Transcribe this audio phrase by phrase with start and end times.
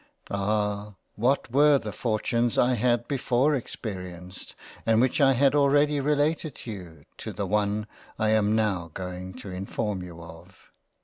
[0.31, 0.95] Ah!
[1.15, 6.71] what were the misfortunes I had before experienced and which I have already related to
[6.71, 7.85] you, to the one
[8.17, 10.71] I am now going to inform you of.